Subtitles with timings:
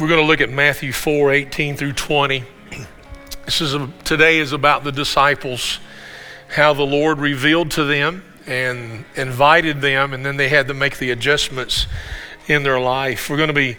[0.00, 2.42] we're going to look at Matthew 4 18 through 20.
[3.44, 5.78] This is a, today is about the disciples,
[6.48, 10.96] how the Lord revealed to them and invited them, and then they had to make
[10.96, 11.86] the adjustments
[12.46, 13.28] in their life.
[13.28, 13.76] We're going to be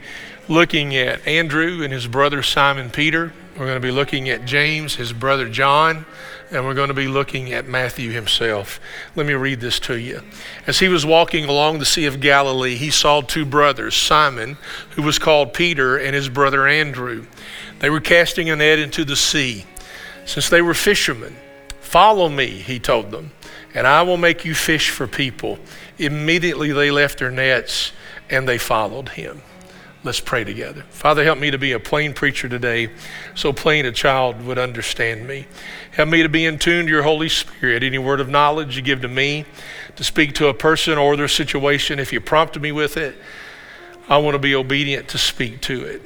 [0.48, 3.34] looking at Andrew and his brother Simon Peter.
[3.54, 6.06] We're going to be looking at James, his brother John,
[6.52, 8.80] and we're going to be looking at Matthew himself.
[9.16, 10.22] Let me read this to you.
[10.68, 14.58] As he was walking along the Sea of Galilee, he saw two brothers, Simon,
[14.92, 17.26] who was called Peter, and his brother Andrew.
[17.80, 19.66] They were casting a net into the sea,
[20.26, 21.38] since they were fishermen.
[21.80, 23.32] Follow me, he told them,
[23.74, 25.58] and I will make you fish for people.
[25.98, 27.94] Immediately they left their nets
[28.30, 29.42] and they followed him.
[30.04, 30.84] Let's pray together.
[30.90, 32.90] Father, help me to be a plain preacher today,
[33.36, 35.46] so plain a child would understand me.
[35.92, 37.84] Help me to be in tune to your Holy Spirit.
[37.84, 39.44] Any word of knowledge you give to me
[39.98, 43.16] to speak to a person or their situation, if you prompted me with it,
[44.08, 46.02] I want to be obedient to speak to it.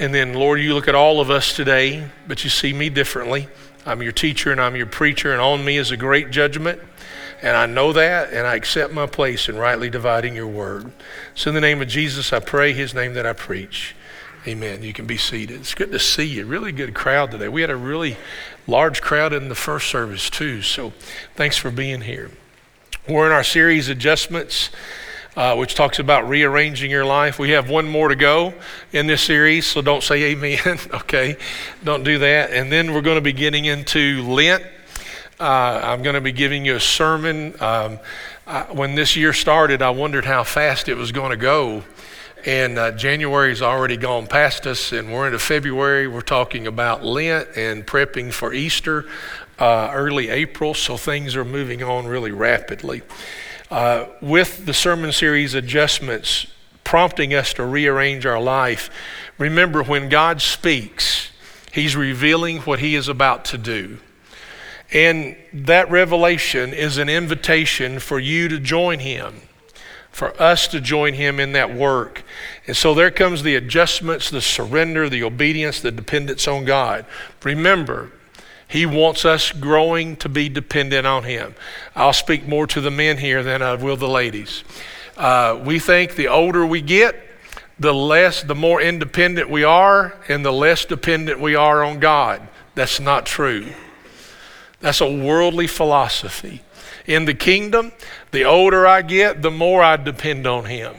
[0.00, 3.46] And then, Lord, you look at all of us today, but you see me differently.
[3.86, 6.80] I'm your teacher and I'm your preacher, and on me is a great judgment.
[7.40, 10.90] And I know that, and I accept my place in rightly dividing your word.
[11.36, 13.94] So, in the name of Jesus, I pray his name that I preach.
[14.48, 14.82] Amen.
[14.82, 15.60] You can be seated.
[15.60, 16.46] It's good to see you.
[16.46, 17.48] Really good crowd today.
[17.48, 18.16] We had a really
[18.66, 20.62] large crowd in the first service, too.
[20.62, 20.94] So,
[21.36, 22.30] thanks for being here.
[23.06, 24.70] We're in our series, Adjustments.
[25.36, 27.38] Uh, which talks about rearranging your life.
[27.38, 28.54] We have one more to go
[28.90, 30.58] in this series, so don't say amen,
[30.92, 31.36] okay?
[31.84, 32.50] Don't do that.
[32.50, 34.64] And then we're going to be getting into Lent
[35.40, 37.54] uh, I'm going to be giving you a sermon.
[37.60, 38.00] Um,
[38.44, 41.84] I, when this year started, I wondered how fast it was going to go.
[42.46, 46.06] And uh, January's already gone past us, and we're into February.
[46.06, 49.06] We're talking about Lent and prepping for Easter,
[49.58, 53.02] uh, early April, so things are moving on really rapidly.
[53.70, 56.46] Uh, with the sermon series adjustments
[56.84, 58.88] prompting us to rearrange our life,
[59.36, 61.30] remember when God speaks,
[61.72, 63.98] He's revealing what He is about to do.
[64.92, 69.42] And that revelation is an invitation for you to join him,
[70.18, 72.24] for us to join him in that work.
[72.66, 77.06] And so there comes the adjustments, the surrender, the obedience, the dependence on God.
[77.44, 78.10] Remember,
[78.66, 81.54] he wants us growing to be dependent on him.
[81.94, 84.64] I'll speak more to the men here than I will the ladies.
[85.16, 87.14] Uh, we think the older we get,
[87.78, 92.42] the less, the more independent we are, and the less dependent we are on God.
[92.74, 93.68] That's not true.
[94.80, 96.62] That's a worldly philosophy.
[97.08, 97.90] In the kingdom,
[98.30, 100.94] the older I get, the more I depend on Him.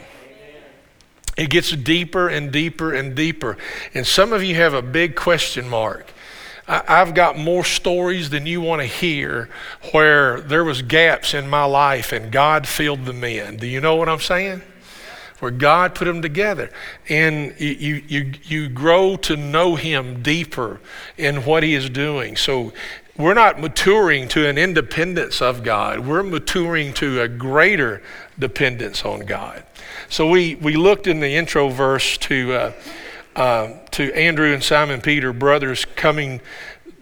[1.38, 3.56] It gets deeper and deeper and deeper.
[3.94, 6.12] And some of you have a big question mark.
[6.66, 9.48] I've got more stories than you want to hear
[9.92, 13.56] where there was gaps in my life and God filled them in.
[13.56, 14.62] Do you know what I'm saying?
[15.40, 16.70] Where God put them together.
[17.08, 20.80] And you, you, you grow to know Him deeper
[21.16, 22.36] in what He is doing.
[22.36, 22.72] So
[23.20, 26.00] we're not maturing to an independence of God.
[26.00, 28.02] We're maturing to a greater
[28.38, 29.64] dependence on God.
[30.08, 32.72] So we, we looked in the intro verse to, uh,
[33.36, 36.40] uh, to Andrew and Simon Peter, brothers, coming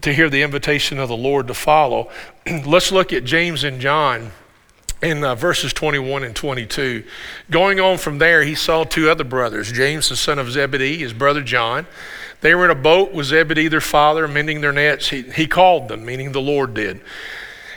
[0.00, 2.10] to hear the invitation of the Lord to follow.
[2.66, 4.32] Let's look at James and John
[5.02, 7.04] in uh, verses 21 and 22.
[7.50, 11.12] Going on from there, he saw two other brothers, James, the son of Zebedee, his
[11.12, 11.86] brother John
[12.40, 15.08] they were in a boat with Zebedee, their father, mending their nets.
[15.08, 17.00] He, he called them, meaning the Lord did.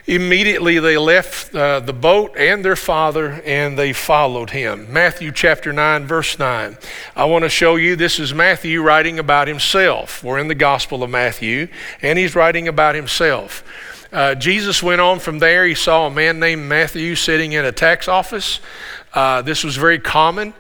[0.07, 4.91] Immediately they left uh, the boat and their father and they followed him.
[4.91, 6.77] Matthew chapter 9, verse 9.
[7.15, 10.23] I want to show you this is Matthew writing about himself.
[10.23, 11.67] We're in the Gospel of Matthew
[12.01, 13.63] and he's writing about himself.
[14.11, 15.66] Uh, Jesus went on from there.
[15.66, 18.59] He saw a man named Matthew sitting in a tax office.
[19.13, 20.53] Uh, this was very common.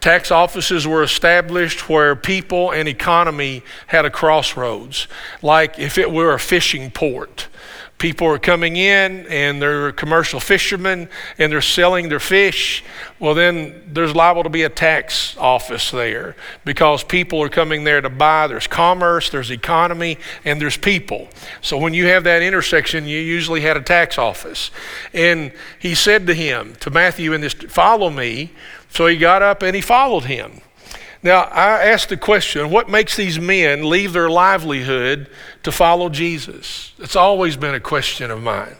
[0.00, 5.08] Tax offices were established where people and economy had a crossroads,
[5.40, 7.48] like if it were a fishing port.
[7.98, 11.08] People are coming in and they're commercial fishermen
[11.38, 12.84] and they're selling their fish.
[13.18, 18.02] Well, then there's liable to be a tax office there because people are coming there
[18.02, 18.48] to buy.
[18.48, 21.28] There's commerce, there's economy, and there's people.
[21.62, 24.70] So when you have that intersection, you usually had a tax office.
[25.14, 28.52] And he said to him, to Matthew in this, Follow me.
[28.90, 30.60] So he got up and he followed him.
[31.26, 35.28] Now, I asked the question what makes these men leave their livelihood
[35.64, 36.92] to follow Jesus?
[37.00, 38.76] It's always been a question of mine.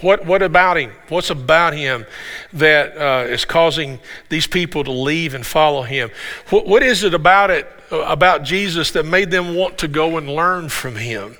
[0.00, 0.92] What, what about him?
[1.08, 2.06] What's about him
[2.52, 3.98] that uh, is causing
[4.28, 6.12] these people to leave and follow him?
[6.50, 10.28] What, what is it about it, about Jesus, that made them want to go and
[10.28, 11.36] learn from him?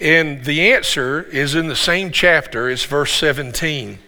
[0.00, 3.98] And the answer is in the same chapter, it's verse 17.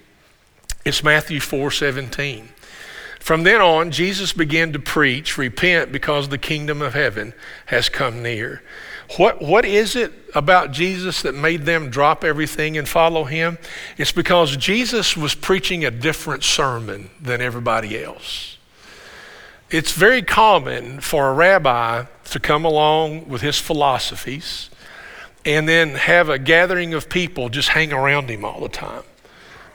[0.84, 2.50] It's Matthew 4 17.
[3.28, 7.34] From then on, Jesus began to preach, Repent because the kingdom of heaven
[7.66, 8.62] has come near.
[9.18, 13.58] What, what is it about Jesus that made them drop everything and follow him?
[13.98, 18.56] It's because Jesus was preaching a different sermon than everybody else.
[19.68, 24.70] It's very common for a rabbi to come along with his philosophies
[25.44, 29.02] and then have a gathering of people just hang around him all the time.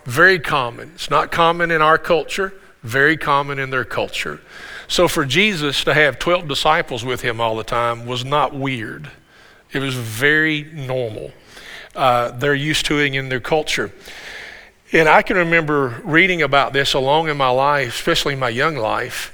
[0.05, 0.93] Very common.
[0.95, 4.41] It's not common in our culture, very common in their culture.
[4.87, 9.09] So for Jesus to have 12 disciples with him all the time was not weird.
[9.71, 11.31] It was very normal.
[11.95, 13.91] Uh, they're used to it in their culture.
[14.91, 19.31] And I can remember reading about this along in my life, especially my young life.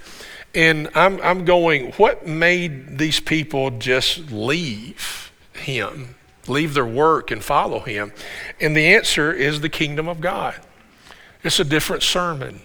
[0.56, 6.16] And I'm, I'm going, what made these people just leave him,
[6.48, 8.13] leave their work and follow him?
[8.62, 10.56] And the answer is the kingdom of God.
[11.44, 12.62] It's a different sermon.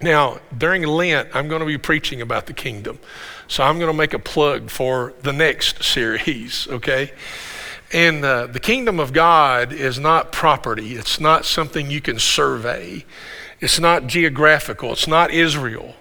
[0.00, 3.00] Now, during Lent, I'm going to be preaching about the kingdom.
[3.48, 7.12] So I'm going to make a plug for the next series, okay?
[7.92, 13.04] And uh, the kingdom of God is not property, it's not something you can survey,
[13.60, 15.94] it's not geographical, it's not Israel,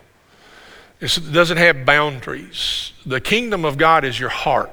[1.00, 2.92] it's, it doesn't have boundaries.
[3.06, 4.72] The kingdom of God is your heart.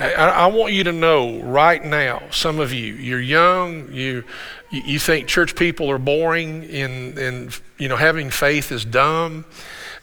[0.00, 4.24] I, I, want you to know right now, some of you, you're young, you,
[4.70, 9.44] you think church people are boring and, and you know, having faith is dumb.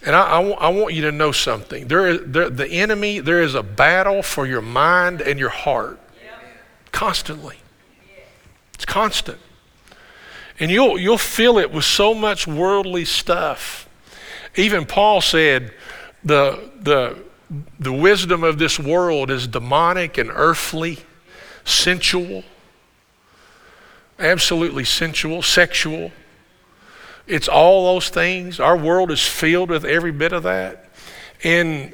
[0.05, 1.87] And I, I, want you to know something.
[1.87, 5.99] There is, there, the enemy, there is a battle for your mind and your heart
[6.91, 7.57] constantly.
[8.75, 9.39] It's constant.
[10.59, 13.89] And you'll, you'll feel it with so much worldly stuff.
[14.55, 15.73] Even Paul said
[16.23, 17.17] the, the,
[17.79, 20.99] the wisdom of this world is demonic and earthly,
[21.63, 22.43] sensual,
[24.19, 26.11] absolutely sensual, sexual.
[27.25, 28.59] It's all those things.
[28.59, 30.89] Our world is filled with every bit of that.
[31.43, 31.93] And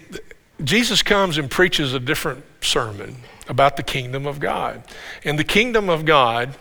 [0.64, 3.18] Jesus comes and preaches a different sermon
[3.48, 4.84] about the kingdom of God.
[5.24, 6.56] And the kingdom of God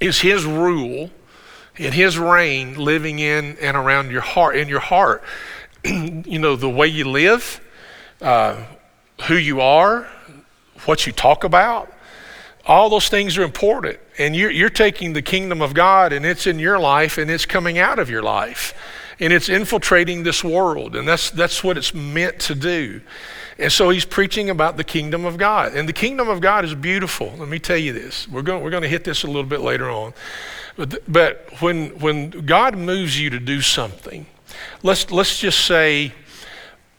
[0.00, 1.10] is his rule
[1.76, 5.22] and his reign living in and around your heart in your heart.
[5.84, 7.60] you know, the way you live,
[8.20, 8.64] uh,
[9.26, 10.08] who you are,
[10.84, 11.92] what you talk about,
[12.66, 13.98] all those things are important.
[14.18, 17.46] And you're, you're taking the kingdom of God and it's in your life and it's
[17.46, 18.74] coming out of your life.
[19.20, 23.00] And it's infiltrating this world and that's that's what it's meant to do.
[23.58, 25.74] And so he's preaching about the kingdom of god.
[25.74, 27.32] And the kingdom of god is beautiful.
[27.36, 28.28] Let me tell you this.
[28.28, 30.14] We're going, we're going to hit this a little bit later on.
[30.76, 34.26] But, but when when god moves you to do something
[34.82, 36.12] let's let's just say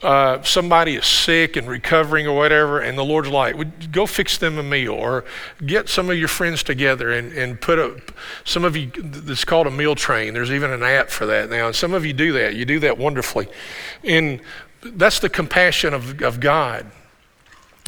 [0.02, 4.58] uh, somebody is sick and recovering or whatever, and the Lord's like, go fix them
[4.58, 5.26] a meal, or
[5.66, 8.02] get some of your friends together and, and put a,
[8.46, 10.34] some of you, it's called a meal train.
[10.34, 11.68] There's even an app for that now.
[11.68, 12.56] And some of you do that.
[12.56, 13.50] You do that wonderfully.
[14.04, 14.40] And
[14.82, 16.86] that's the compassion of, of God.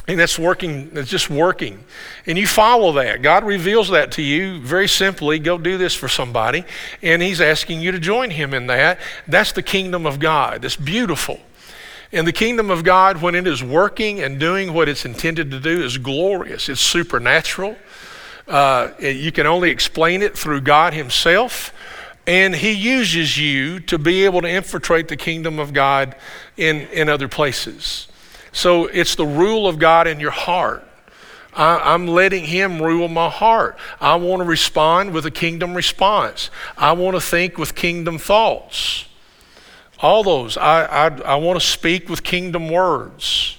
[0.08, 1.82] And that's working, that's just working.
[2.26, 3.22] And you follow that.
[3.22, 5.40] God reveals that to you very simply.
[5.40, 6.66] Go do this for somebody.
[7.02, 9.00] And He's asking you to join Him in that.
[9.28, 10.66] That's the kingdom of God.
[10.66, 11.40] It's beautiful.
[12.14, 15.60] And the kingdom of God, when it is working and doing what it's intended to
[15.60, 16.68] do, is glorious.
[16.68, 17.78] It's supernatural.
[18.48, 21.74] Uh, you can only explain it through God Himself.
[22.28, 26.16] And He uses you to be able to infiltrate the kingdom of God
[26.58, 28.08] in, in other places.
[28.52, 30.86] So it's the rule of God in your heart.
[31.54, 33.78] I, am letting Him rule my heart.
[34.00, 36.50] I want to respond with a kingdom response.
[36.78, 39.06] I want to think with kingdom thoughts.
[40.02, 40.58] All those.
[40.58, 43.58] I, I, I want to speak with kingdom words.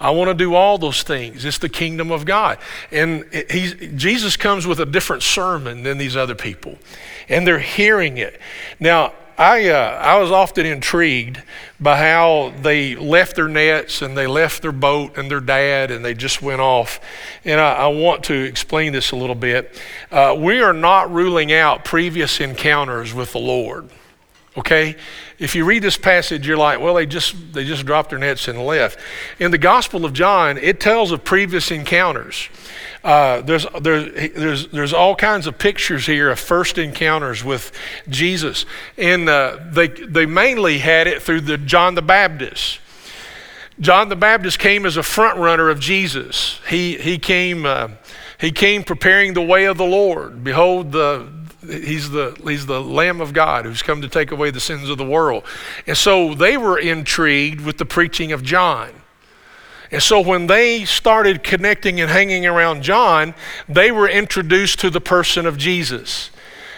[0.00, 1.44] I want to do all those things.
[1.44, 2.58] It's the kingdom of God.
[2.92, 6.78] And he's, Jesus comes with a different sermon than these other people,
[7.28, 8.40] and they're hearing it.
[8.78, 11.40] Now, I, uh, I was often intrigued
[11.78, 16.04] by how they left their nets and they left their boat and their dad and
[16.04, 16.98] they just went off.
[17.44, 19.80] And I, I want to explain this a little bit.
[20.10, 23.88] Uh, we are not ruling out previous encounters with the Lord.
[24.56, 24.96] Okay?
[25.38, 28.48] If you read this passage, you're like, well, they just they just dropped their nets
[28.48, 28.98] and left.
[29.38, 32.48] In the Gospel of John, it tells of previous encounters.
[33.04, 37.72] Uh, there's, there's, there's, there's all kinds of pictures here of first encounters with
[38.08, 38.66] Jesus.
[38.96, 42.80] And uh, they, they mainly had it through the John the Baptist.
[43.80, 46.60] John the Baptist came as a front runner of Jesus.
[46.68, 47.90] He, he, came, uh,
[48.40, 50.42] he came preparing the way of the Lord.
[50.42, 51.30] Behold, the,
[51.68, 54.98] he's the he's the lamb of god who's come to take away the sins of
[54.98, 55.44] the world.
[55.86, 58.90] And so they were intrigued with the preaching of john.
[59.90, 63.34] And so when they started connecting and hanging around john
[63.68, 66.30] they were introduced to the person of jesus.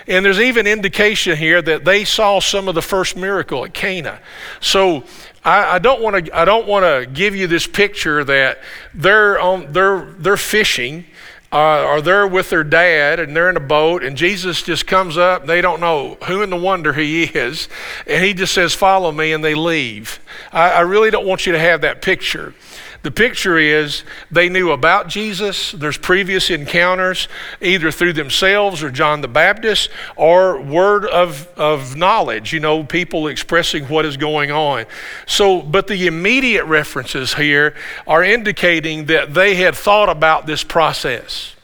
[0.07, 4.19] And there's even indication here that they saw some of the first miracle at Cana.
[4.61, 5.05] So
[5.45, 8.59] I, I don't want to I don't want to give you this picture that
[8.93, 11.05] they're on they're they're fishing
[11.53, 15.17] uh, are there with their dad and they're in a boat and Jesus just comes
[15.17, 15.47] up.
[15.47, 17.69] They don't know who in the wonder he is.
[18.07, 20.21] And he just says, Follow me, and they leave.
[20.53, 22.55] I, I really don't want you to have that picture.
[23.03, 25.73] The picture is they knew about Jesus.
[25.73, 27.29] There's previous encounters,
[27.63, 33.29] either through themselves or John the Baptist, or word of, of knowledge, you know, people
[33.29, 34.85] expressing what is going on.
[35.27, 37.75] So, but the immediate references here
[38.07, 41.55] are indicating that they had thought about this process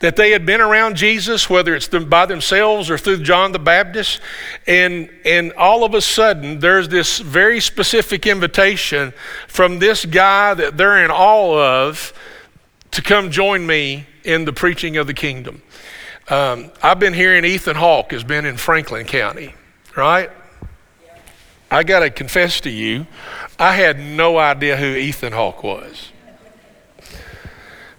[0.00, 4.20] that they had been around Jesus, whether it's by themselves or through John the Baptist,
[4.66, 9.12] and, and all of a sudden there's this very specific invitation
[9.48, 12.12] from this guy that they're in awe of
[12.90, 15.62] to come join me in the preaching of the kingdom.
[16.28, 19.54] Um, I've been hearing Ethan Hawke has been in Franklin County,
[19.96, 20.30] right?
[21.70, 23.06] I got to confess to you,
[23.58, 26.12] I had no idea who Ethan Hawke was.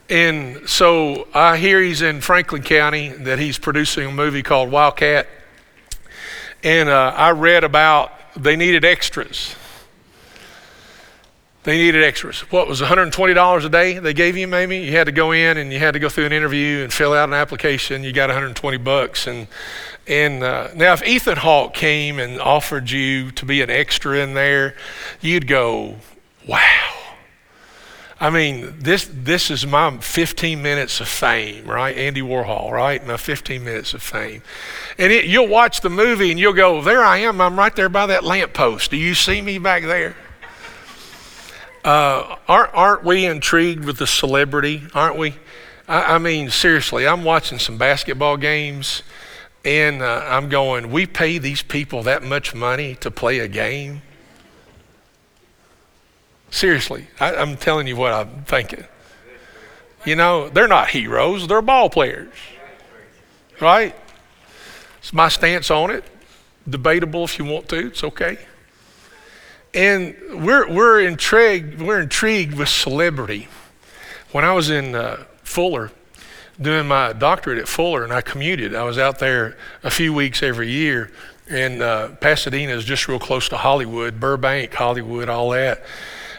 [0.09, 5.27] And so I hear he's in Franklin County, that he's producing a movie called Wildcat.
[6.63, 9.55] And uh, I read about they needed extras.
[11.63, 12.39] They needed extras.
[12.51, 14.77] What was $120 a day they gave you, maybe?
[14.77, 17.13] You had to go in and you had to go through an interview and fill
[17.13, 18.05] out an application.
[18.05, 19.27] You got 120 bucks.
[19.27, 19.47] And,
[20.07, 24.33] and uh, now, if Ethan Hawke came and offered you to be an extra in
[24.33, 24.75] there,
[25.19, 25.97] you'd go,
[26.47, 27.06] wow
[28.19, 31.95] I mean, this this is my 15 minutes of fame, right?
[31.95, 33.05] Andy Warhol, right?
[33.05, 34.41] My 15 minutes of fame.
[34.97, 37.39] And it, you'll watch the movie and you'll go, there I am.
[37.39, 38.89] I'm right there by that lamppost.
[38.89, 40.15] Do you see me back there?
[41.85, 44.83] Uh, aren't, aren't we intrigued with the celebrity?
[44.95, 45.35] Aren't we?
[45.87, 49.03] I, I mean, seriously, I'm watching some basketball games
[49.63, 54.01] and uh, I'm going, we pay these people that much money to play a game?
[56.49, 58.85] Seriously, I, am telling you what I'm thinking.
[60.05, 62.33] You know, they're not heroes, they're ball players.
[63.59, 63.95] Right?
[64.99, 66.03] It's my stance on it.
[66.67, 68.37] Debatable if you want to, it's okay.
[69.73, 73.47] And we're, we're, intrigued, we're intrigued with celebrity.
[74.31, 75.91] When I was in uh, Fuller,
[76.59, 80.41] doing my doctorate at Fuller, and I commuted, I was out there a few weeks
[80.41, 81.11] every year.
[81.49, 85.83] And uh, Pasadena is just real close to Hollywood, Burbank, Hollywood, all that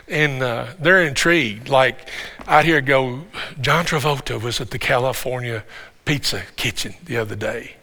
[0.08, 1.68] and uh, they're intrigued.
[1.68, 2.08] Like
[2.46, 3.24] I'd hear go,
[3.60, 5.64] John Travolta was at the California
[6.04, 7.76] Pizza Kitchen the other day.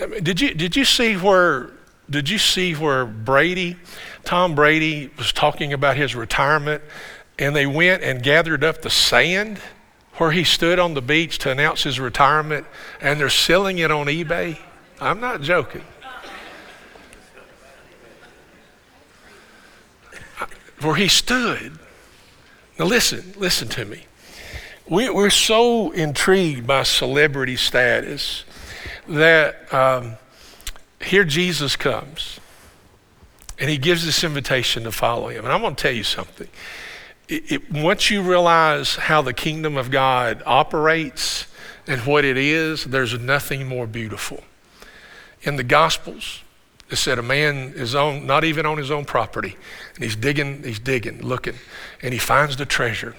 [0.00, 1.70] I mean, did you did you see where
[2.08, 3.76] did you see where Brady,
[4.24, 6.82] Tom Brady was talking about his retirement,
[7.38, 9.58] and they went and gathered up the sand
[10.14, 12.66] where he stood on the beach to announce his retirement,
[13.00, 14.58] and they're selling it on eBay.
[15.00, 15.82] I'm not joking.
[20.84, 21.78] Where he stood.
[22.78, 24.04] Now, listen, listen to me.
[24.88, 28.44] We, we're so intrigued by celebrity status
[29.08, 30.16] that um,
[31.00, 32.38] here Jesus comes
[33.58, 35.44] and he gives this invitation to follow him.
[35.44, 36.48] And I'm going to tell you something.
[37.28, 41.46] It, it, once you realize how the kingdom of God operates
[41.86, 44.44] and what it is, there's nothing more beautiful.
[45.42, 46.43] In the Gospels,
[46.90, 49.56] it said a man is on, not even on his own property,
[49.94, 51.54] and he's digging, he's digging, looking,
[52.02, 53.14] and he finds the treasure.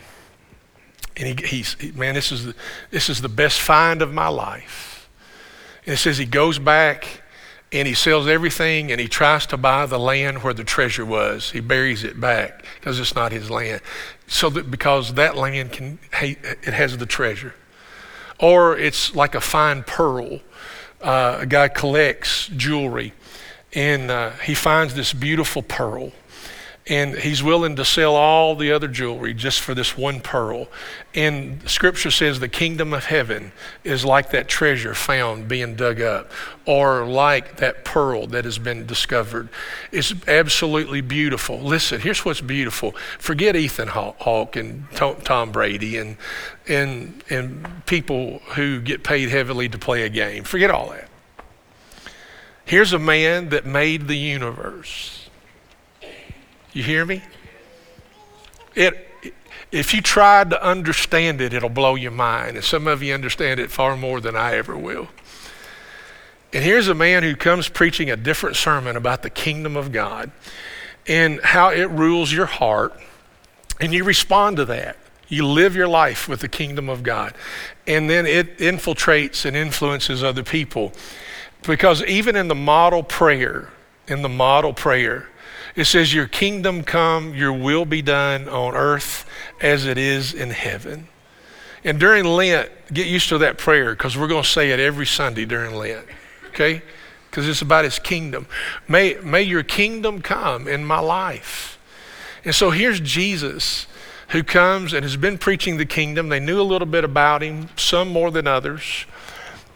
[1.18, 2.56] And he, he's, he, man, this is, the,
[2.92, 5.10] this is the best find of my life.
[5.86, 7.22] And it says he goes back
[7.72, 11.52] and he sells everything and he tries to buy the land where the treasure was.
[11.52, 13.82] He buries it back because it's not his land.
[14.28, 17.54] So that because that land can, it has the treasure.
[18.40, 20.40] Or it's like a fine pearl.
[21.02, 23.14] Uh, a guy collects jewelry
[23.76, 26.12] and uh, he finds this beautiful pearl
[26.88, 30.68] and he's willing to sell all the other jewelry just for this one pearl.
[31.16, 33.54] And scripture says the kingdom of heaven
[33.84, 36.32] is like that treasure found being dug up,
[36.68, 39.50] or like that pearl that has been discovered.
[39.92, 41.60] It's absolutely beautiful.
[41.60, 42.92] Listen, here's what's beautiful.
[43.18, 46.18] Forget Ethan Hawke and Tom Brady and,
[46.68, 50.44] and, and people who get paid heavily to play a game.
[50.44, 51.10] Forget all that.
[52.66, 55.30] Here's a man that made the universe.
[56.74, 57.22] You hear me?
[58.74, 59.08] It,
[59.72, 62.58] if you tried to understand it, it'll blow your mind.
[62.58, 65.08] And some of you understand it far more than I ever will.
[66.54, 70.32] And here's a man who comes preaching a different sermon about the kingdom of God
[71.08, 72.94] and how it rules your heart.
[73.80, 74.98] And you respond to that.
[75.28, 77.34] You live your life with the kingdom of God.
[77.86, 80.94] And then it infiltrates and influences other people.
[81.68, 83.70] Because even in the model prayer,
[84.08, 85.28] in the model prayer,
[85.76, 89.26] it says, Your kingdom come, your will be done on earth
[89.62, 91.08] as it is in heaven.
[91.84, 95.06] And during Lent, get used to that prayer because we're going to say it every
[95.06, 96.06] Sunday during Lent.
[96.50, 96.82] Okay?
[97.30, 98.48] Because it's about his kingdom.
[98.88, 101.78] May, may your kingdom come in my life.
[102.44, 103.88] And so here's Jesus
[104.30, 106.30] who comes and has been preaching the kingdom.
[106.30, 109.06] They knew a little bit about him, some more than others.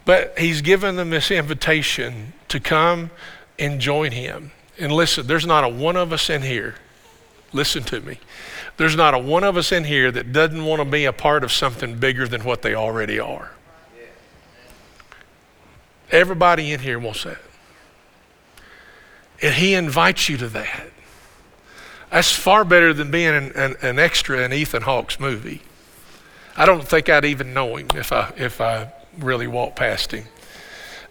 [0.09, 3.11] But he's given them this invitation to come
[3.59, 4.51] and join him.
[4.79, 6.73] And listen, there's not a one of us in here,
[7.53, 8.17] listen to me.
[8.77, 11.43] There's not a one of us in here that doesn't want to be a part
[11.43, 13.51] of something bigger than what they already are.
[16.09, 17.37] Everybody in here wants that.
[19.43, 20.89] And he invites you to that.
[22.09, 25.61] That's far better than being an, an, an, extra in Ethan Hawke's movie.
[26.57, 28.91] I don't think I'd even know him if I, if I
[29.23, 30.25] really walked past him.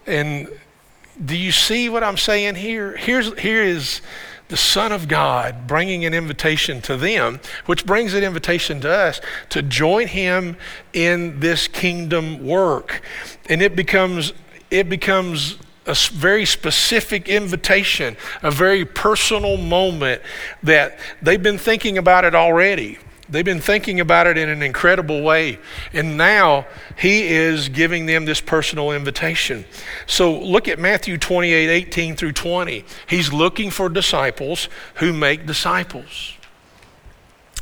[0.07, 0.49] And
[1.23, 2.97] do you see what I'm saying here?
[2.97, 4.01] Here's, here is
[4.49, 9.21] the Son of God bringing an invitation to them, which brings an invitation to us
[9.51, 10.57] to join Him
[10.93, 13.03] in this kingdom work.
[13.49, 14.33] And it becomes,
[14.71, 20.23] it becomes a very specific invitation, a very personal moment
[20.63, 22.99] that they've been thinking about it already.
[23.31, 25.59] They've been thinking about it in an incredible way.
[25.93, 26.67] And now
[26.99, 29.67] he is giving them this personal invitation.
[30.07, 32.85] So look at Matthew 28 18 through 20.
[33.07, 36.35] He's looking for disciples who make disciples.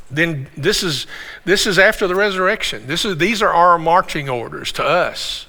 [0.08, 1.08] Then this is,
[1.44, 2.86] this is after the resurrection.
[2.86, 5.46] This is, these are our marching orders to us.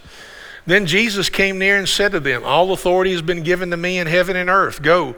[0.66, 4.00] Then Jesus came near and said to them, All authority has been given to me
[4.00, 4.82] in heaven and earth.
[4.82, 5.16] Go,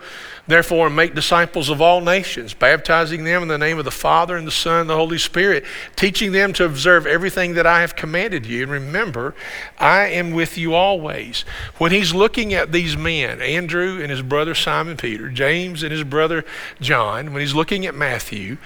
[0.50, 4.46] therefore, make disciples of all nations, baptizing them in the name of the Father and
[4.46, 5.64] the Son and the Holy Spirit,
[5.96, 8.64] teaching them to observe everything that I have commanded you.
[8.64, 9.36] And remember,
[9.78, 11.42] I am with you always.
[11.78, 16.04] When he's looking at these men, Andrew and his brother Simon Peter, James and his
[16.04, 16.44] brother
[16.82, 18.58] John, when he's looking at Matthew,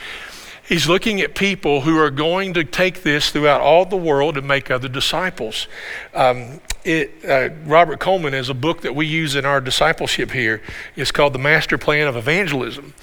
[0.65, 4.47] He's looking at people who are going to take this throughout all the world and
[4.47, 5.67] make other disciples.
[6.13, 10.61] Um, it, uh, Robert Coleman has a book that we use in our discipleship here.
[10.95, 12.93] It's called The Master Plan of Evangelism.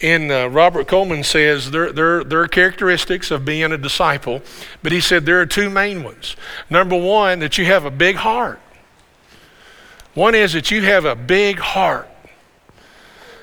[0.00, 4.42] And uh, Robert Coleman says there, there, there are characteristics of being a disciple,
[4.82, 6.36] but he said there are two main ones.
[6.68, 8.60] Number one, that you have a big heart.
[10.14, 12.08] One is that you have a big heart.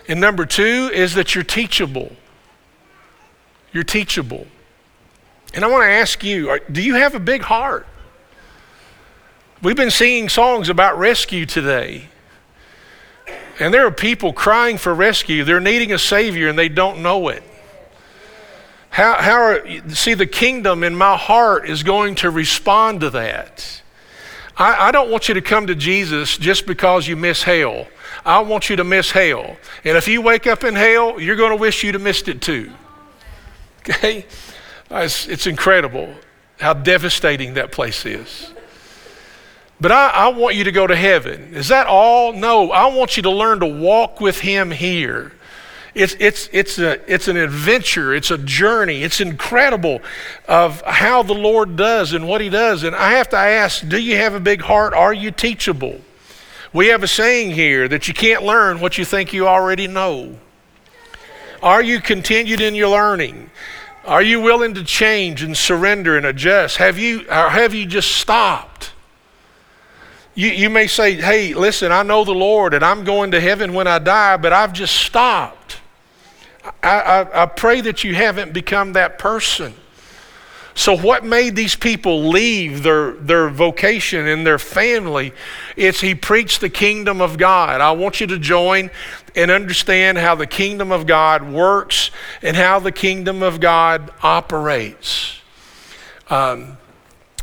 [0.08, 2.16] And number two is that you're teachable.
[3.72, 4.48] You're teachable.
[5.54, 7.88] And I want to ask you do you have a big heart?
[9.62, 12.10] We've been singing songs about rescue today.
[13.60, 15.44] And there are people crying for rescue.
[15.44, 17.42] They're needing a Savior and they don't know it.
[18.90, 23.82] How, how are, see, the kingdom in my heart is going to respond to that.
[24.56, 27.88] I, I don't want you to come to Jesus just because you miss hell.
[28.26, 29.58] I want you to miss hell.
[29.84, 32.42] And if you wake up in hell, you're going to wish you'd have missed it
[32.42, 32.72] too.
[33.82, 34.26] Okay?
[34.92, 36.14] It's, it's incredible
[36.60, 38.52] how devastating that place is.
[39.80, 41.54] But I, I, want you to go to heaven.
[41.54, 42.34] Is that all?
[42.34, 42.72] No.
[42.72, 45.34] I want you to learn to walk with Him here.
[45.94, 50.00] It's, it's, it's, a, it's an adventure, it's a journey, it's incredible
[50.48, 52.84] of how the Lord does and what He does.
[52.84, 54.94] And I have to ask do you have a big heart?
[54.94, 56.02] Are you teachable?
[56.74, 60.38] We have a saying here that you can't learn what you think you already know.
[61.64, 63.50] Are you continued in your learning?
[64.06, 66.78] Are you willing to change and surrender and adjust?
[66.78, 68.92] Have you, or have you just stopped?
[70.38, 73.74] You, you may say, hey, listen, I know the Lord and I'm going to heaven
[73.74, 75.80] when I die, but I've just stopped.
[76.84, 79.74] I, I, I pray that you haven't become that person.
[80.76, 85.34] So, what made these people leave their, their vocation and their family?
[85.76, 87.82] It's he preached the kingdom of God.
[87.82, 88.92] I want you to join
[89.36, 92.12] and understand how the kingdom of God works
[92.44, 95.40] and how the kingdom of God operates.
[96.30, 96.78] Um,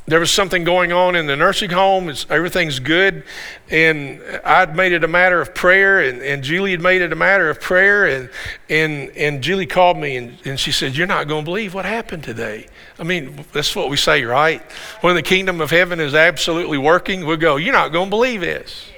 [0.06, 2.10] there was something going on in the nursing home.
[2.10, 3.24] It's, everything's good.
[3.70, 7.16] And I'd made it a matter of prayer, and, and Julie had made it a
[7.16, 8.04] matter of prayer.
[8.04, 8.28] And,
[8.68, 11.86] and, and Julie called me, and, and she said, You're not going to believe what
[11.86, 12.66] happened today.
[12.98, 14.60] I mean, that's what we say, right?
[15.00, 18.42] When the kingdom of heaven is absolutely working, we go, You're not going to believe
[18.42, 18.90] this.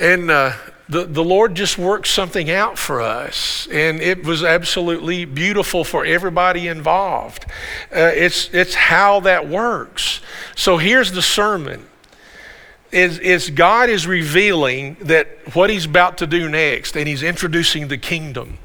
[0.00, 0.52] And uh,
[0.88, 6.04] the, the Lord just worked something out for us, and it was absolutely beautiful for
[6.04, 7.44] everybody involved.
[7.94, 10.20] Uh, it's, it's how that works.
[10.56, 11.86] So here's the sermon.
[12.90, 17.88] Is, is God is revealing that what he's about to do next, and he's introducing
[17.88, 18.56] the kingdom.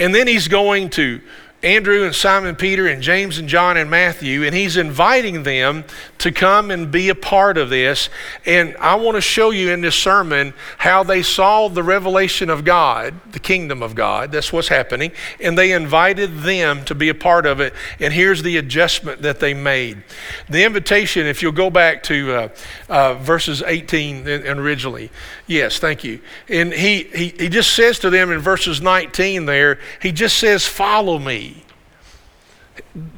[0.00, 1.20] And then he's going to
[1.62, 5.84] Andrew and Simon Peter and James and John and Matthew, and he's inviting them
[6.18, 8.08] to come and be a part of this.
[8.46, 12.64] And I want to show you in this sermon how they saw the revelation of
[12.64, 14.30] God, the kingdom of God.
[14.30, 15.10] That's what's happening.
[15.40, 17.74] And they invited them to be a part of it.
[17.98, 20.04] And here's the adjustment that they made.
[20.48, 22.48] The invitation, if you'll go back to uh,
[22.88, 25.10] uh, verses 18 originally.
[25.48, 26.20] Yes, thank you.
[26.48, 30.64] And he, he, he just says to them in verses 19 there, he just says,
[30.64, 31.64] Follow me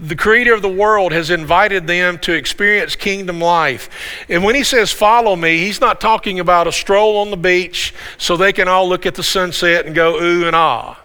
[0.00, 3.88] the creator of the world has invited them to experience kingdom life.
[4.28, 7.94] And when he says, Follow me, he's not talking about a stroll on the beach
[8.18, 11.00] so they can all look at the sunset and go ooh and ah.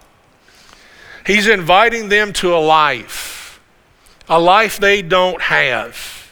[1.26, 3.60] He's inviting them to a life,
[4.28, 6.25] a life they don't have.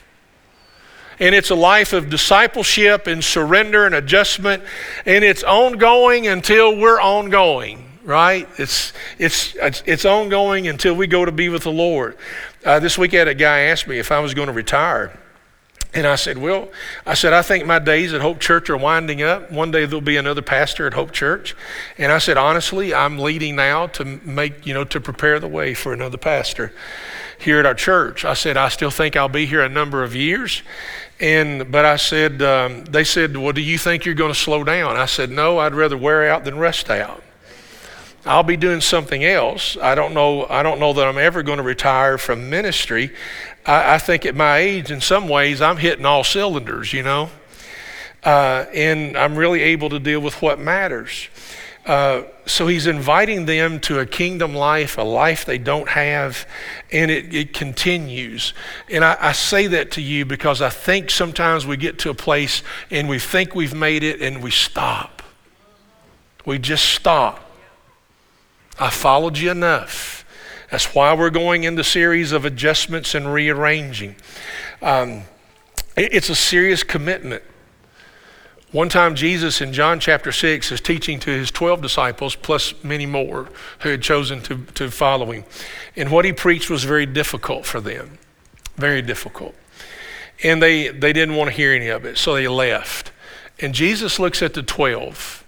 [1.19, 4.63] And it's a life of discipleship and surrender and adjustment,
[5.07, 8.47] and it's ongoing until we're ongoing right?
[8.59, 12.17] It's, it's, it's, ongoing until we go to be with the Lord.
[12.65, 15.19] Uh, this week, I had a guy ask me if I was going to retire.
[15.95, 16.69] And I said, Well,
[17.07, 19.51] I said, I think my days at Hope Church are winding up.
[19.53, 21.55] One day there'll be another pastor at Hope Church.
[21.97, 25.73] And I said, Honestly, I'm leading now to make, you know, to prepare the way
[25.73, 26.73] for another pastor
[27.39, 28.25] here at our church.
[28.25, 30.63] I said, I still think I'll be here a number of years.
[31.21, 34.65] And, but I said, um, they said, Well, do you think you're going to slow
[34.65, 34.97] down?
[34.97, 37.23] I said, No, I'd rather wear out than rest out.
[38.27, 39.77] I'll be doing something else.
[39.77, 40.47] I don't know.
[40.49, 43.13] I don't know that I'm ever going to retire from ministry.
[43.67, 46.93] I, I think at my age, in some ways, I'm hitting all cylinders.
[46.93, 47.31] You know,
[48.25, 51.29] uh, and I'm really able to deal with what matters.
[51.87, 56.47] Uh, so he's inviting them to a kingdom life, a life they don't have,
[56.91, 58.55] and it, it continues.
[58.91, 62.15] And I, I, say that to you because I think sometimes we get to a
[62.15, 65.23] place and we think we've made it and we stop.
[66.47, 67.51] We just stop.
[68.79, 70.25] I followed you enough.
[70.71, 74.17] That's why we're going into series of adjustments and rearranging.
[74.81, 75.23] Um,
[75.97, 77.43] it's a serious commitment.
[78.75, 83.07] One time, Jesus in John chapter 6 is teaching to his 12 disciples, plus many
[83.07, 83.49] more
[83.83, 85.45] who had chosen to, to follow him.
[85.95, 88.19] And what he preached was very difficult for them.
[88.75, 89.55] Very difficult.
[90.43, 93.13] And they, they didn't want to hear any of it, so they left.
[93.61, 95.45] And Jesus looks at the 12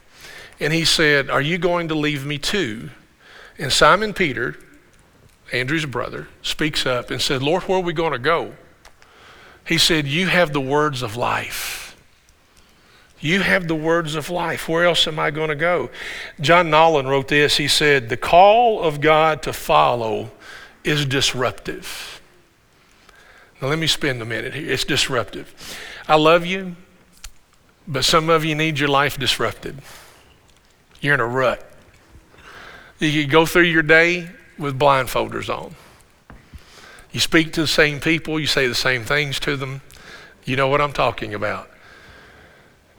[0.61, 2.91] and he said, Are you going to leave me too?
[3.59, 4.55] And Simon Peter,
[5.53, 8.53] Andrew's brother, speaks up and said, Lord, where are we going to go?
[9.67, 11.86] He said, You have the words of life.
[13.27, 14.69] You have the words of life.
[14.69, 15.91] Where else am I going to go?
[16.41, 17.57] John Nolland wrote this.
[17.57, 20.31] He said, The call of God to follow
[20.85, 22.21] is disruptive.
[23.61, 24.71] Now, let me spend a minute here.
[24.71, 25.53] It's disruptive.
[26.07, 26.77] I love you,
[27.89, 29.83] but some of you need your life disrupted.
[31.01, 31.69] You're in a rut.
[33.01, 35.75] You go through your day with blindfolders on.
[37.11, 39.81] You speak to the same people, you say the same things to them.
[40.45, 41.69] You know what I'm talking about.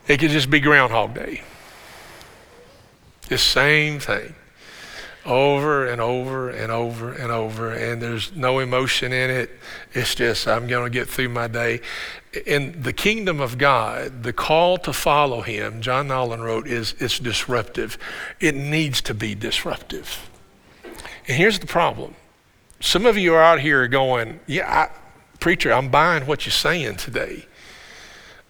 [0.08, 1.42] It could just be Groundhog Day.
[3.28, 4.34] The same thing
[5.28, 9.50] over and over and over and over, and there's no emotion in it.
[9.92, 11.80] It's just, I'm going to get through my day.
[12.46, 17.18] In the kingdom of God, the call to follow Him, John Nolland wrote, is it's
[17.18, 17.98] disruptive.
[18.40, 20.30] It needs to be disruptive.
[20.84, 22.14] And here's the problem
[22.80, 24.98] some of you are out here going, Yeah, I,
[25.40, 27.44] preacher, I'm buying what you're saying today,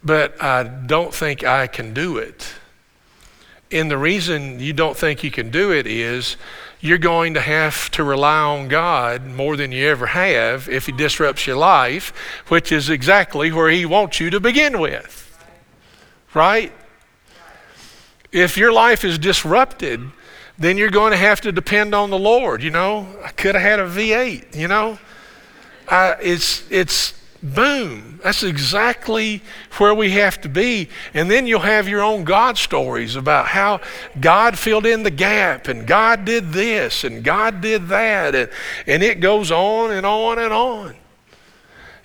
[0.03, 2.55] but I don't think I can do it.
[3.71, 6.37] And the reason you don't think you can do it is
[6.81, 10.93] you're going to have to rely on God more than you ever have if He
[10.93, 12.13] disrupts your life,
[12.49, 15.25] which is exactly where He wants you to begin with.
[16.33, 16.73] Right?
[18.31, 20.01] If your life is disrupted,
[20.59, 22.63] then you're going to have to depend on the Lord.
[22.63, 24.99] You know, I could have had a V8, you know.
[25.89, 28.19] I, it's, it's Boom.
[28.25, 29.43] That's exactly
[29.77, 30.89] where we have to be.
[31.15, 33.81] And then you'll have your own God stories about how
[34.21, 38.35] God filled in the gap and God did this and God did that.
[38.35, 38.51] And,
[38.89, 40.97] and it goes on and on and on.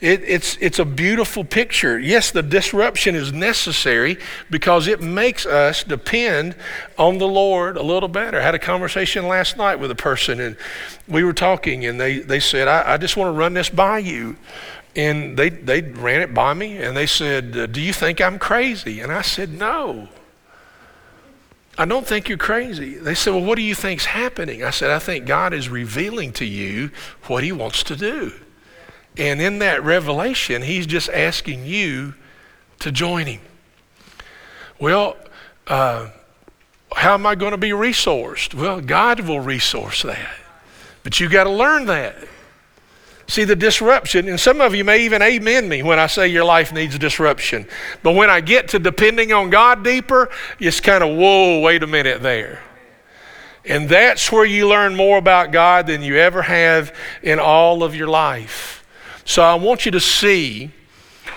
[0.04, 1.98] It, it's, it's a beautiful picture.
[1.98, 4.18] Yes, the disruption is necessary
[4.50, 6.56] because it makes us depend
[6.98, 8.38] on the Lord a little better.
[8.38, 10.58] I had a conversation last night with a person, and
[11.08, 14.00] we were talking, and they, they said, I, I just want to run this by
[14.00, 14.36] you.
[14.96, 19.00] And they, they ran it by me and they said, Do you think I'm crazy?
[19.00, 20.08] And I said, No.
[21.76, 22.96] I don't think you're crazy.
[22.96, 24.64] They said, Well, what do you think's happening?
[24.64, 26.92] I said, I think God is revealing to you
[27.24, 28.34] what He wants to do.
[29.18, 32.14] And in that revelation, He's just asking you
[32.80, 33.42] to join Him.
[34.80, 35.18] Well,
[35.66, 36.10] uh,
[36.96, 38.54] how am I going to be resourced?
[38.54, 40.36] Well, God will resource that.
[41.04, 42.16] But you got to learn that.
[43.28, 46.44] See the disruption, and some of you may even amen me when I say your
[46.44, 47.68] life needs disruption.
[48.04, 51.88] But when I get to depending on God deeper, it's kind of, whoa, wait a
[51.88, 52.62] minute there.
[53.66, 57.96] And that's where you learn more about God than you ever have in all of
[57.96, 58.86] your life.
[59.24, 60.72] So I want you to see,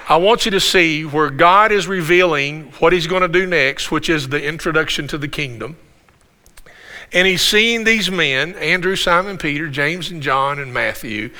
[0.09, 3.93] I want you to see where God is revealing what He's going to do next,
[3.93, 5.77] which is the introduction to the kingdom.
[7.13, 11.31] And he's seeing these men, Andrew, Simon, Peter, James, and John, and Matthew,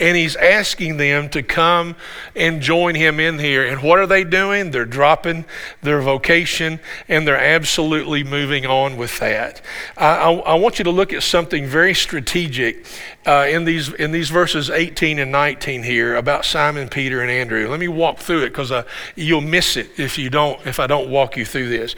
[0.00, 1.94] and he's asking them to come
[2.34, 3.64] and join him in here.
[3.64, 4.70] And what are they doing?
[4.70, 5.44] They're dropping
[5.80, 9.60] their vocation and they're absolutely moving on with that.
[9.96, 12.84] I, I, I want you to look at something very strategic
[13.24, 17.68] uh, in, these, in these verses 18 and 19 here about Simon, Peter, and Andrew.
[17.68, 18.82] Let me walk through it because uh,
[19.14, 21.94] you'll miss it if, you don't, if I don't walk you through this.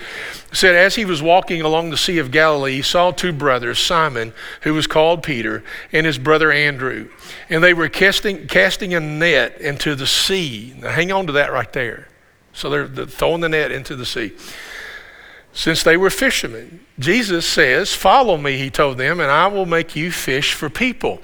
[0.54, 4.32] Said, As he was walking along the Sea of Galilee, he saw two brothers, Simon,
[4.62, 7.10] who was called Peter, and his brother Andrew.
[7.50, 10.74] And they were casting, casting a net into the sea.
[10.78, 12.08] Now, hang on to that right there.
[12.52, 14.32] So they're, they're throwing the net into the sea.
[15.52, 19.96] Since they were fishermen, Jesus says, Follow me, he told them, and I will make
[19.96, 21.20] you fish for people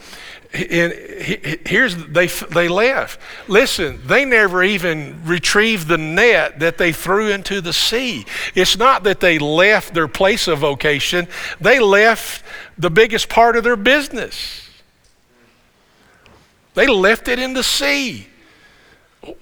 [0.53, 3.21] and here's they they left.
[3.47, 8.27] Listen, they never even retrieved the net that they threw into the sea.
[8.55, 11.29] It's not that they left their place of vocation;
[11.61, 12.45] they left
[12.77, 14.69] the biggest part of their business.
[16.75, 18.30] They left it in the sea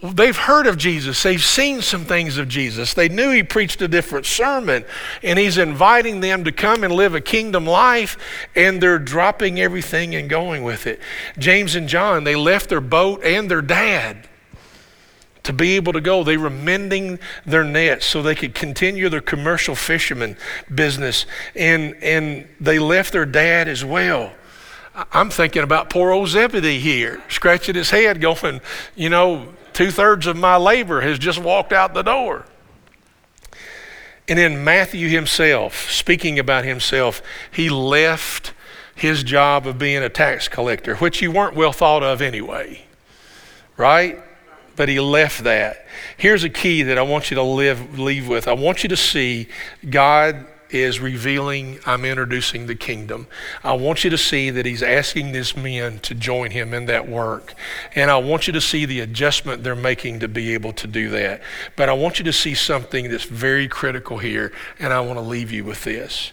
[0.02, 1.22] they've heard of Jesus.
[1.22, 2.94] They've seen some things of Jesus.
[2.94, 4.84] They knew he preached a different sermon,
[5.22, 8.16] and he's inviting them to come and live a kingdom life,
[8.54, 11.00] and they're dropping everything and going with it.
[11.38, 14.28] James and John, they left their boat and their dad
[15.44, 16.24] to be able to go.
[16.24, 20.36] They were mending their nets so they could continue their commercial fisherman
[20.74, 24.32] business, and, and they left their dad as well.
[25.12, 28.60] I'm thinking about poor old Zebedee here, scratching his head, going,
[28.96, 32.44] you know, Two thirds of my labor has just walked out the door.
[34.26, 38.54] And then Matthew himself, speaking about himself, he left
[38.96, 42.86] his job of being a tax collector, which you weren't well thought of anyway,
[43.76, 44.18] right?
[44.74, 45.86] But he left that.
[46.16, 48.48] Here's a key that I want you to live, leave with.
[48.48, 49.46] I want you to see
[49.88, 53.26] God is revealing, I'm introducing the kingdom.
[53.64, 57.08] I want you to see that he's asking these men to join him in that
[57.08, 57.54] work.
[57.94, 61.08] And I want you to see the adjustment they're making to be able to do
[61.10, 61.40] that.
[61.76, 65.22] But I want you to see something that's very critical here, and I want to
[65.24, 66.32] leave you with this.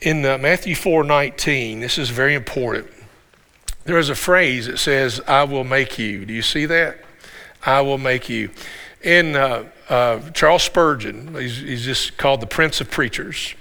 [0.00, 2.88] In uh, Matthew 4 19, this is very important.
[3.84, 6.24] There is a phrase that says, I will make you.
[6.24, 6.98] Do you see that?
[7.66, 8.50] I will make you.
[9.02, 13.54] In uh, uh, Charles Spurgeon, he's, he's, just called the Prince of Preachers.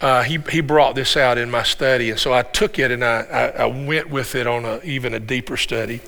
[0.00, 3.04] Uh, he, he brought this out in my study, and so I took it and
[3.04, 6.00] I, I, I went with it on a, even a deeper study.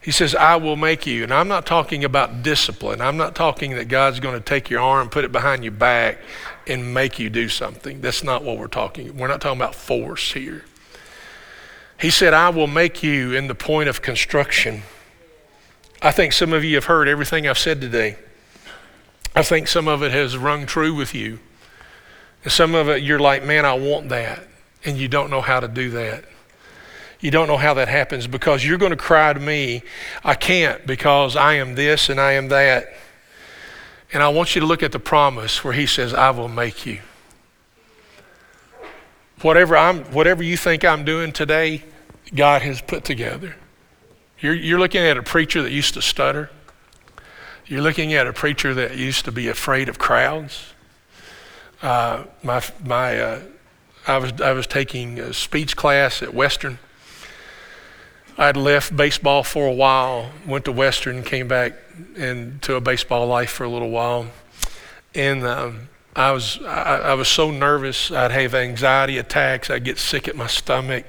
[0.00, 1.24] He says, I will make you.
[1.24, 3.00] And I'm not talking about discipline.
[3.00, 6.18] I'm not talking that God's going to take your arm, put it behind your back,
[6.66, 8.00] and make you do something.
[8.00, 9.16] That's not what we're talking.
[9.16, 10.64] We're not talking about force here.
[12.00, 14.82] He said, I will make you in the point of construction.
[16.00, 18.16] I think some of you have heard everything I've said today.
[19.38, 21.38] I think some of it has rung true with you.
[22.42, 24.42] And some of it, you're like, man, I want that.
[24.84, 26.24] And you don't know how to do that.
[27.20, 29.84] You don't know how that happens because you're going to cry to me,
[30.24, 32.92] I can't because I am this and I am that.
[34.12, 36.84] And I want you to look at the promise where he says, I will make
[36.84, 36.98] you.
[39.42, 41.84] Whatever, I'm, whatever you think I'm doing today,
[42.34, 43.54] God has put together.
[44.40, 46.50] You're, you're looking at a preacher that used to stutter.
[47.68, 50.72] You're looking at a preacher that used to be afraid of crowds.
[51.82, 53.40] Uh, my, my, uh,
[54.06, 56.78] I, was, I was taking a speech class at Western.
[58.38, 61.74] I'd left baseball for a while, went to Western, came back
[62.16, 64.28] into a baseball life for a little while.
[65.14, 68.10] And um, I, was, I, I was so nervous.
[68.10, 69.68] I'd have anxiety attacks.
[69.68, 71.04] I'd get sick at my stomach.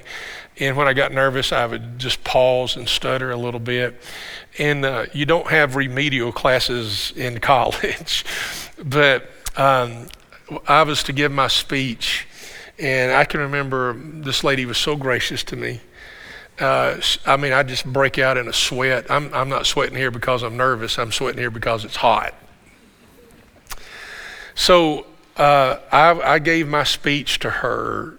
[0.59, 4.01] And when I got nervous, I would just pause and stutter a little bit.
[4.59, 8.25] And uh, you don't have remedial classes in college,
[8.83, 10.07] but um,
[10.67, 12.27] I was to give my speech,
[12.77, 15.79] and I can remember this lady was so gracious to me.
[16.59, 19.09] Uh, I mean, I just break out in a sweat.
[19.09, 20.99] I'm, I'm not sweating here because I'm nervous.
[20.99, 22.33] I'm sweating here because it's hot.
[24.55, 25.05] So
[25.37, 28.15] uh, I, I gave my speech to her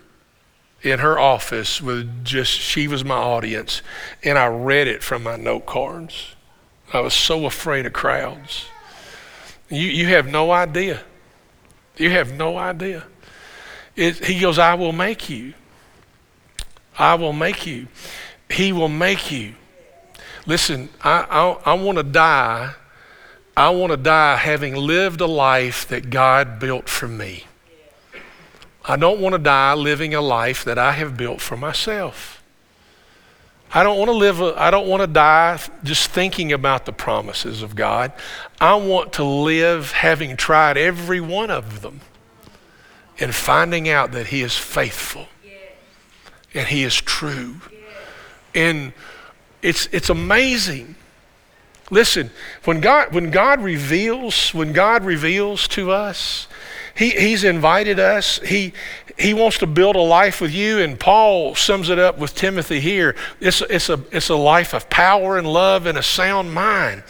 [0.82, 3.82] in her office with just, she was my audience,
[4.24, 6.34] and I read it from my note cards.
[6.92, 8.66] I was so afraid of crowds.
[9.68, 11.02] You, you have no idea.
[11.96, 13.04] You have no idea.
[13.94, 15.54] It, he goes, I will make you.
[16.98, 17.88] I will make you.
[18.48, 19.54] He will make you.
[20.46, 22.74] Listen, I, I, I want to die.
[23.56, 27.44] I want to die having lived a life that God built for me.
[28.90, 32.42] I don't want to die living a life that I have built for myself.
[33.72, 37.62] I don't want to live, I don't want to die just thinking about the promises
[37.62, 38.12] of God.
[38.60, 42.00] I want to live having tried every one of them
[43.20, 45.28] and finding out that He is faithful
[46.52, 47.60] and He is true.
[48.56, 48.92] And
[49.62, 50.96] it's, it's amazing.
[51.90, 52.30] Listen,
[52.64, 56.48] when God, when God reveals, when God reveals to us,
[57.00, 58.40] he, he's invited us.
[58.40, 58.74] He,
[59.18, 62.78] he wants to build a life with you, and Paul sums it up with Timothy
[62.78, 63.16] here.
[63.40, 67.02] It's, it's, a, it's a life of power and love and a sound mind.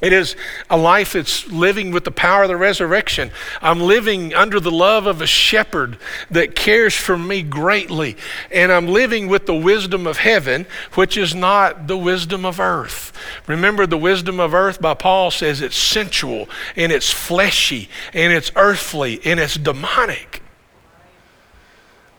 [0.00, 0.34] It is
[0.70, 3.30] a life that's living with the power of the resurrection.
[3.60, 5.98] I'm living under the love of a shepherd
[6.30, 8.16] that cares for me greatly.
[8.50, 13.12] And I'm living with the wisdom of heaven, which is not the wisdom of earth.
[13.46, 18.50] Remember, the wisdom of earth by Paul says it's sensual and it's fleshy and it's
[18.56, 20.42] earthly and it's demonic.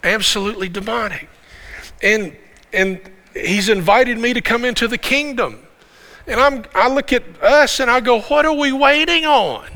[0.04, 1.30] Absolutely demonic.
[2.04, 2.36] And,
[2.74, 3.00] and
[3.34, 5.68] he's invited me to come into the kingdom.
[6.32, 9.68] And I'm, I look at us and I go, what are we waiting on?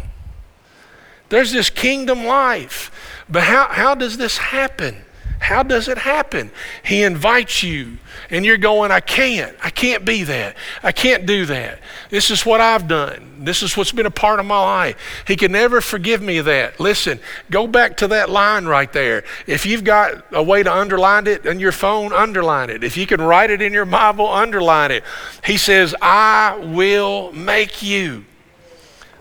[1.28, 3.24] There's this kingdom life.
[3.30, 5.05] But how, how does this happen?
[5.46, 6.50] How does it happen?
[6.84, 8.00] He invites you,
[8.32, 9.56] and you're going, I can't.
[9.64, 10.56] I can't be that.
[10.82, 11.78] I can't do that.
[12.10, 13.46] This is what I've done.
[13.46, 15.24] This is what's been a part of my life.
[15.28, 16.80] He can never forgive me of that.
[16.80, 17.20] Listen,
[17.52, 19.24] go back to that line right there.
[19.46, 22.84] If you've got a way to underline it in your phone, underline it.
[22.84, 25.04] If you can write it in your Bible, underline it.
[25.46, 28.26] He says, I will make you.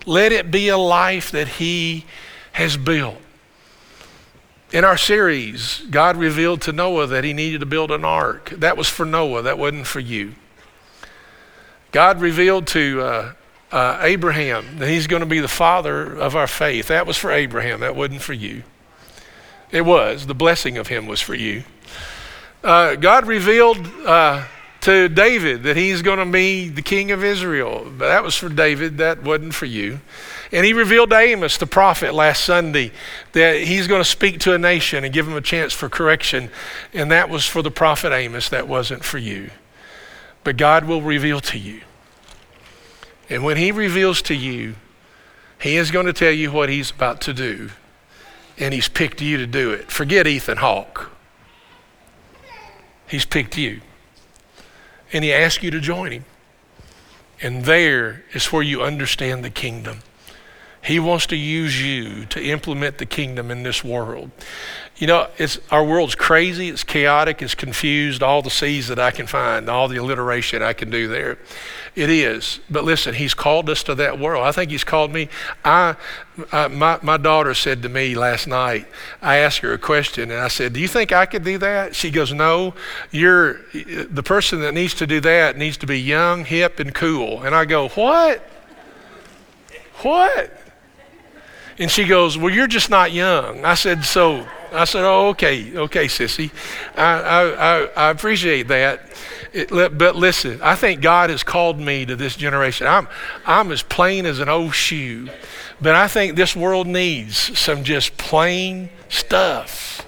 [0.07, 2.05] Let it be a life that He
[2.53, 3.21] has built.
[4.75, 8.49] In our series, God revealed to Noah that he needed to build an ark.
[8.57, 10.35] That was for Noah, that wasn't for you.
[11.93, 13.33] God revealed to uh,
[13.71, 16.89] uh, Abraham that he's going to be the father of our faith.
[16.89, 18.63] That was for Abraham, that wasn't for you.
[19.71, 20.27] It was.
[20.27, 21.63] The blessing of him was for you.
[22.61, 24.43] Uh, God revealed uh,
[24.81, 27.85] to David that he's going to be the king of Israel.
[27.97, 30.01] But that was for David, that wasn't for you.
[30.55, 32.93] And he revealed to Amos, the prophet, last Sunday
[33.33, 36.49] that he's going to speak to a nation and give them a chance for correction.
[36.93, 39.49] And that was for the prophet Amos, that wasn't for you.
[40.45, 41.81] But God will reveal to you.
[43.29, 44.75] And when he reveals to you,
[45.59, 47.71] he is going to tell you what he's about to do.
[48.57, 49.91] And he's picked you to do it.
[49.91, 51.11] Forget Ethan Hawke.
[53.09, 53.81] He's picked you.
[55.11, 56.23] And he asks you to join him.
[57.41, 59.99] And there is where you understand the kingdom.
[60.85, 64.29] He wants to use you to implement the kingdom in this world.
[64.97, 69.09] You know, it's, our world's crazy, it's chaotic, it's confused, all the C's that I
[69.09, 71.39] can find, all the alliteration I can do there.
[71.95, 72.59] It is.
[72.69, 74.45] But listen, He's called us to that world.
[74.45, 75.27] I think He's called me.
[75.65, 75.95] I,
[76.51, 78.87] I, my, my daughter said to me last night,
[79.23, 81.95] I asked her a question and I said, Do you think I could do that?
[81.95, 82.75] She goes, No,
[83.09, 87.41] you're the person that needs to do that needs to be young, hip, and cool.
[87.41, 88.47] And I go, What?
[90.03, 90.61] What?
[91.77, 93.65] And she goes, Well, you're just not young.
[93.65, 96.51] I said, So, I said, Oh, okay, okay, sissy.
[96.95, 99.01] I, I, I, I appreciate that.
[99.53, 102.87] It, but listen, I think God has called me to this generation.
[102.87, 103.07] I'm,
[103.45, 105.29] I'm as plain as an old shoe,
[105.81, 110.05] but I think this world needs some just plain stuff.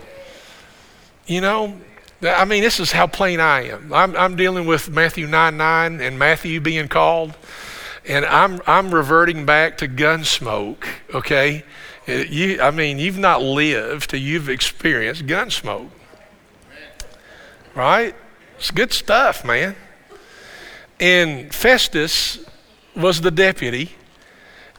[1.26, 1.78] You know,
[2.22, 3.94] I mean, this is how plain I am.
[3.94, 7.36] I'm, I'm dealing with Matthew 9 9 and Matthew being called
[8.08, 10.86] and I'm I'm reverting back to Gunsmoke.
[11.14, 11.64] Okay,
[12.08, 15.90] uh, you I mean you've not lived till you've experienced Gunsmoke,
[17.76, 18.16] right?
[18.58, 19.76] It's good stuff, man.
[21.00, 22.44] And Festus
[22.96, 23.92] was the deputy,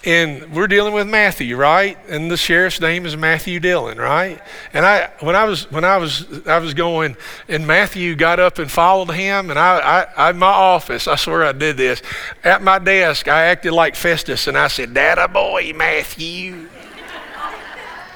[0.05, 1.99] and we're dealing with Matthew, right?
[2.09, 4.41] And the sheriff's name is Matthew Dillon, right?
[4.73, 7.17] And I, when I was, when I was, I was going,
[7.49, 11.45] and Matthew got up and followed him, and I, I, I my office, I swear
[11.45, 12.01] I did this.
[12.45, 16.69] At my desk, I acted like Festus, and I said, "Dada boy, Matthew."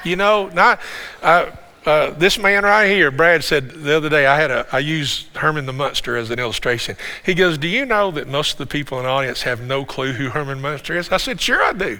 [0.04, 0.80] you know, not.
[1.22, 1.50] Uh,
[1.84, 5.36] uh, this man right here, Brad said the other day, I had a, I used
[5.36, 6.96] Herman the Munster as an illustration.
[7.24, 9.84] He goes, "Do you know that most of the people in the audience have no
[9.84, 11.98] clue who Herman Munster is?" I said, "Sure, I do,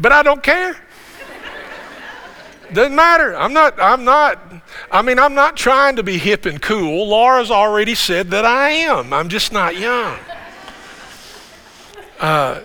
[0.00, 0.76] but I don't care.
[2.72, 3.36] Doesn't matter.
[3.36, 3.80] I'm not.
[3.80, 4.40] I'm not.
[4.90, 7.08] I mean, I'm not trying to be hip and cool.
[7.08, 9.12] Laura's already said that I am.
[9.12, 10.18] I'm just not young."
[12.18, 12.62] Uh,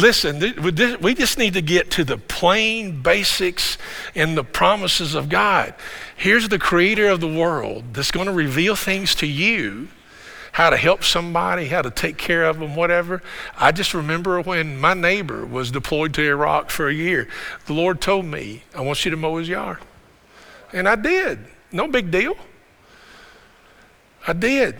[0.00, 3.76] listen, we just need to get to the plain basics
[4.14, 5.74] and the promises of God.
[6.16, 9.88] Here's the creator of the world that's going to reveal things to you
[10.52, 13.22] how to help somebody, how to take care of them, whatever.
[13.56, 17.26] I just remember when my neighbor was deployed to Iraq for a year,
[17.66, 19.78] the Lord told me, I want you to mow his yard.
[20.72, 21.38] And I did.
[21.72, 22.36] No big deal.
[24.26, 24.78] I did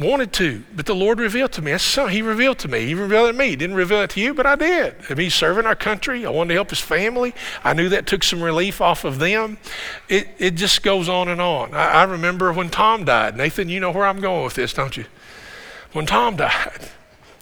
[0.00, 1.76] wanted to, but the Lord revealed to me.
[2.10, 2.86] He revealed to me.
[2.86, 3.50] He revealed it to me.
[3.50, 4.94] He didn't reveal it to you, but I did.
[5.08, 6.24] I mean, serving our country.
[6.24, 7.34] I wanted to help his family.
[7.62, 9.58] I knew that took some relief off of them.
[10.08, 11.74] It, it just goes on and on.
[11.74, 13.36] I, I remember when Tom died.
[13.36, 15.04] Nathan, you know where I'm going with this, don't you?
[15.92, 16.88] When Tom died,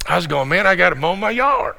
[0.06, 1.76] I was going, man, I got to mow my yard.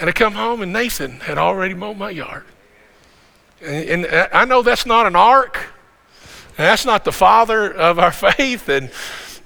[0.00, 2.44] And I come home, and Nathan had already mowed my yard.
[3.60, 5.58] And, and I know that's not an ark.
[6.56, 8.68] And that's not the father of our faith.
[8.68, 8.90] And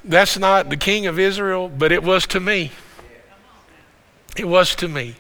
[0.05, 2.73] that's not the king of Israel, but it was to me.
[4.37, 5.17] It was to me.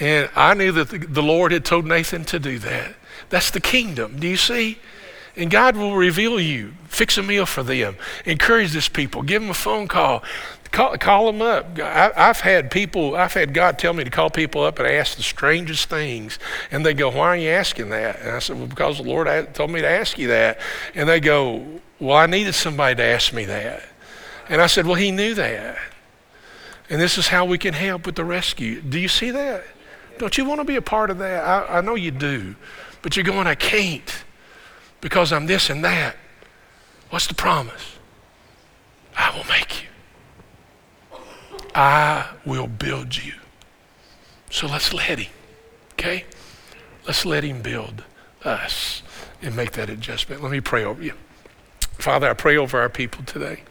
[0.00, 2.94] And I knew that the, Lord had told Nathan to do that.
[3.30, 4.18] That's the kingdom.
[4.18, 4.78] Do you see?
[5.36, 6.74] And God will reveal you.
[6.88, 7.96] Fix a meal for them.
[8.24, 9.22] Encourage this people.
[9.22, 10.22] Give them a phone call.
[10.70, 11.78] Call, call them up.
[11.78, 15.16] I, have had people, I've had God tell me to call people up and ask
[15.16, 16.38] the strangest things.
[16.72, 18.20] And they go, Why are you asking that?
[18.20, 20.58] And I said, Well, because the Lord told me to ask you that.
[20.96, 21.64] And they go,
[22.00, 23.84] Well, I needed somebody to ask me that.
[24.48, 25.78] And I said, Well, he knew that.
[26.90, 28.80] And this is how we can help with the rescue.
[28.80, 29.64] Do you see that?
[30.18, 31.44] Don't you want to be a part of that?
[31.44, 32.54] I, I know you do.
[33.02, 34.24] But you're going, I can't
[35.00, 36.16] because I'm this and that.
[37.10, 37.96] What's the promise?
[39.16, 41.18] I will make you.
[41.74, 43.34] I will build you.
[44.50, 45.32] So let's let him,
[45.94, 46.24] okay?
[47.06, 48.04] Let's let him build
[48.44, 49.02] us
[49.42, 50.42] and make that adjustment.
[50.42, 51.14] Let me pray over you.
[51.98, 53.62] Father, I pray over our people today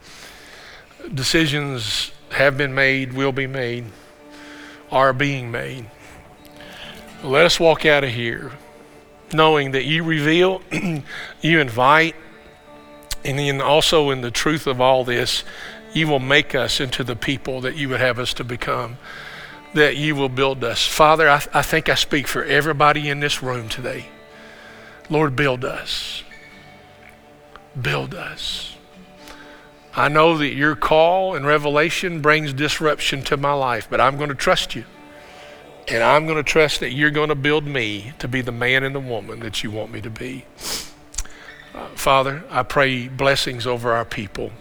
[1.13, 3.85] decisions have been made, will be made,
[4.91, 5.89] are being made.
[7.23, 8.51] Let us walk out of here
[9.33, 10.61] knowing that you reveal,
[11.41, 12.15] you invite,
[13.25, 15.43] and then also in the truth of all this,
[15.93, 18.97] you will make us into the people that you would have us to become,
[19.73, 20.85] that you will build us.
[20.85, 24.07] Father, I, I think I speak for everybody in this room today.
[25.09, 26.23] Lord, build us.
[27.79, 28.72] Build us.
[29.95, 34.29] I know that your call and revelation brings disruption to my life, but I'm going
[34.29, 34.85] to trust you.
[35.87, 38.83] And I'm going to trust that you're going to build me to be the man
[38.83, 40.45] and the woman that you want me to be.
[41.75, 44.51] Uh, Father, I pray blessings over our people.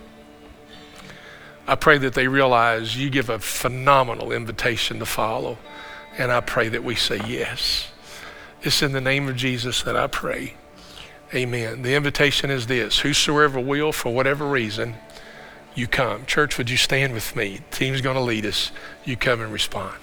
[1.67, 5.59] I pray that they realize you give a phenomenal invitation to follow.
[6.19, 7.91] And I pray that we say yes.
[8.63, 10.55] It's in the name of Jesus that I pray.
[11.33, 11.83] Amen.
[11.83, 14.97] The invitation is this Whosoever will, for whatever reason,
[15.75, 16.27] you come.
[16.27, 17.61] Church, would you stand with me?
[17.71, 18.73] team's going to lead us.
[19.05, 19.97] You come and respond.